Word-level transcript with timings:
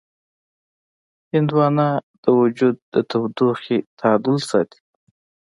هندوانه 1.33 1.87
د 2.23 2.25
وجود 2.41 2.75
د 2.93 2.95
تودوخې 3.09 3.77
تعادل 3.99 4.37
ساتي. 4.49 4.79